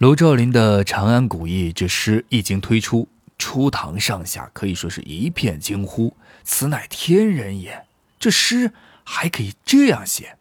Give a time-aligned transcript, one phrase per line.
[0.00, 3.06] 卢照邻的《长安古意》这诗一经推出，
[3.36, 7.84] 初唐上下可以说是一片惊呼：“此乃天人也！
[8.18, 8.72] 这诗
[9.04, 10.38] 还可以这样写！”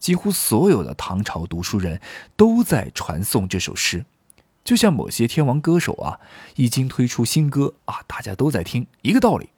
[0.00, 2.00] 几乎所有的唐朝读书人
[2.34, 4.04] 都在传颂这首诗，
[4.64, 6.18] 就像某些天王歌手啊，
[6.56, 9.50] 一经推出新歌啊，大家都在听，一个道理。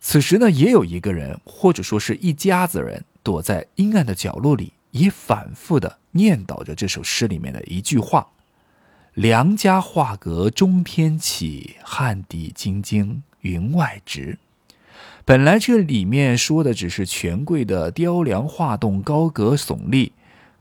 [0.00, 8.26] 此时呢，也有一个人，或者说是一家子人，躲在阴暗的角落里，也反复的念叨着这首诗里面的一句话。
[9.16, 14.38] 梁家画阁中天起，汉底金经云外直。
[15.24, 20.12] 本来这里面说的只是权贵的雕梁画栋、高阁耸立，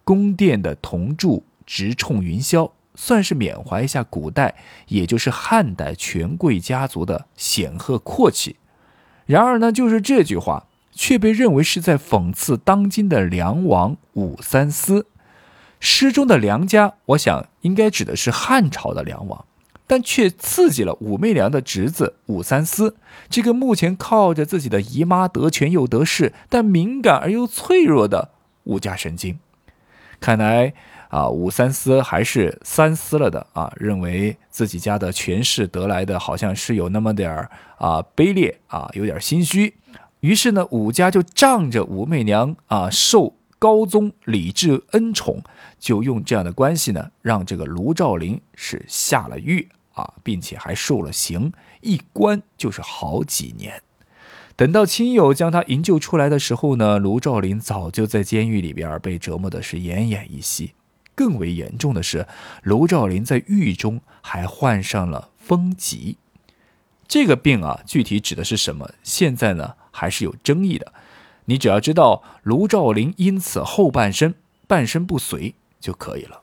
[0.05, 4.55] 宫殿的铜柱直冲云霄，算是缅怀一下古代，
[4.87, 8.55] 也就是汉代权贵家族的显赫阔气。
[9.25, 15.07] 然而呢，就是这句话却被认为是在讽刺当今的梁王武三思。
[15.79, 19.45] 诗中的梁家，我想应该指的是汉朝的梁王，
[19.85, 22.95] 但却刺激了武媚娘的侄子武三思，
[23.29, 28.29] 这个目前靠着自己的姨妈得权又得势，但敏感而又脆弱的
[28.63, 29.37] 武家神经。
[30.19, 30.73] 看来
[31.09, 39.75] 啊，武三思还是三思了的啊，认为自己家的权势得来的好像是有那么点儿啊卑劣啊，有点心虚。
[40.21, 43.35] 于是呢，武家就仗着武媚娘啊受。
[43.65, 45.41] 高宗李治恩宠，
[45.79, 53.81] 就用这样的关系呢，让这个卢照邻是下了狱啊，并且还受了刑，一关就是好几年。
[54.55, 60.73] 等到亲友将他营救出来的时候呢，卢照邻早就在监狱里边被折磨的是奄奄一息。
[61.15, 62.27] 更为严重的是，
[62.61, 66.17] 卢照邻在狱中还患上了风疾。
[67.07, 68.91] 这个病啊，具体指的是什么？
[69.01, 70.93] 现在呢，还是有争议的。
[71.45, 74.33] 你只要知道卢照邻因此后半生
[74.67, 76.41] 半身不遂就可以了。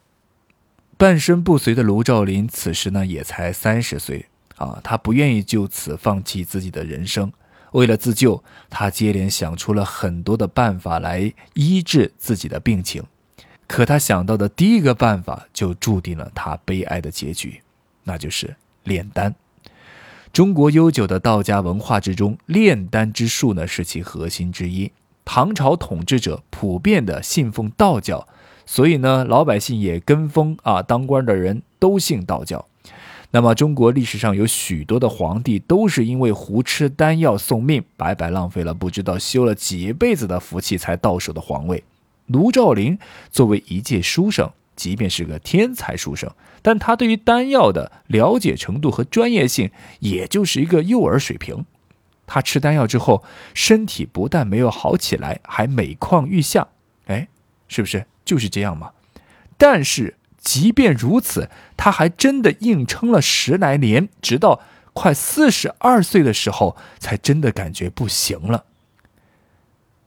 [0.97, 7.33] 半身不遂的卢照邻此时呢也才三十岁啊，他不愿意就此放弃自己的人生。
[7.73, 13.03] 为了自救，他接连想出了很多的办法来医治自己的病情。
[13.67, 17.63] 可他想到的第一个办法就注定了他悲哀的结局，
[18.05, 18.55] 那就是
[18.85, 19.35] 炼丹。
[20.33, 24.91] 中国悠久的道家文化之中，炼丹之术呢是其核心之一。
[25.27, 28.27] 唐朝统治者普遍的信奉道教，
[28.65, 32.67] 所以呢，老百姓也跟风啊，当官的人都信道教。
[33.33, 41.85] 那么，中国历史上有许多的皇帝都是因为胡吃丹药送命，白白浪费了不知道修了几辈子的福气才到手的皇位。
[42.29, 42.99] 卢照邻
[43.31, 44.51] 作为一介书生。
[44.83, 46.29] 即便是个天才书生，
[46.61, 49.71] 但他对于丹药的了解程度和专业性，
[50.01, 51.65] 也就是一个幼儿水平。
[52.27, 53.23] 他吃丹药之后，
[53.55, 56.67] 身体不但没有好起来，还每况愈下。
[57.07, 57.29] 哎，
[57.69, 58.91] 是不是就是这样嘛？
[59.57, 64.61] 但是即便如此，他还真的硬撑了十来年，直到
[64.93, 68.65] 快四十二岁的时候，才真的感觉不行了。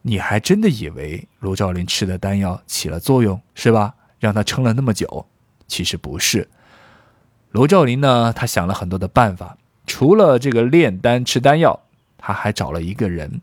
[0.02, 3.96] 你还真的以为卢照林吃的丹药起了作用，是吧？
[4.25, 5.28] 让他撑了那么久，
[5.68, 6.50] 其实不是。
[7.52, 9.56] 罗兆林呢，他想了很多的办法，
[9.86, 11.80] 除了这个炼丹吃丹药，
[12.18, 13.40] 他还找了一个人。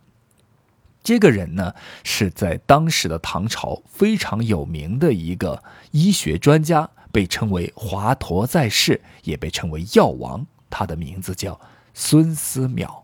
[1.04, 1.72] 这个人呢，
[2.02, 10.44] 是在当时的唐朝非常有名的一个医学专家，被称为华佗在世，也被称为药王。
[10.68, 11.60] 他的名字叫
[11.94, 13.02] 孙思邈。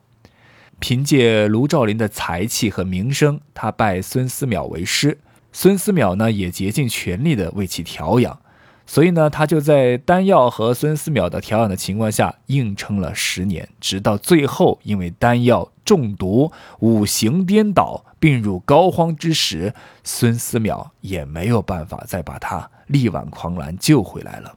[0.81, 5.19] 凭借卢照邻的才气和名声，他拜孙思邈为师。
[5.53, 8.41] 孙思邈呢，也竭尽全力的为其调养，
[8.87, 24.55] 所以呢，他就在丹药和孙思邈的调养的情况下，硬撑了十年，直到最后因为丹药中毒、五行颠倒、病入膏肓之时，孙思邈也没有办法再把他力挽狂澜救回来了。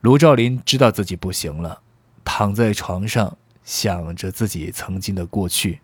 [0.00, 1.80] 卢照邻知道自己不行了，
[2.24, 5.80] 躺在床上想着自己曾经的过去。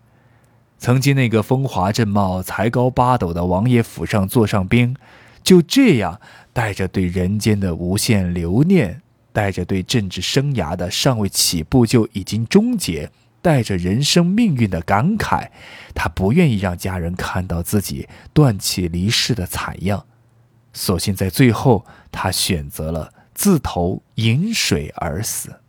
[0.78, 4.94] 曾经那个风华正茂、才高八斗的王爷府上座上宾，
[5.42, 6.20] 就这样
[6.52, 9.00] 带着对人间的无限留念，
[9.32, 13.10] 带着对政治生涯的尚未起步就已经终结，
[13.40, 15.48] 带着人生命运的感慨，
[15.94, 20.04] 他不愿意让家人看到自己断气离世的惨样，
[20.74, 25.60] 索性在最后，他选择了自投饮水而死。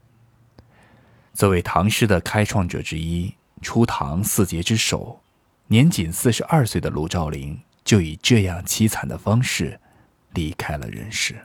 [1.34, 3.34] 作为唐诗的开创者之一。
[3.66, 5.20] 初唐四杰之首，
[5.66, 9.80] 年仅四十二岁的卢照邻，就以这样凄惨的方式
[10.36, 11.36] 离开了人世。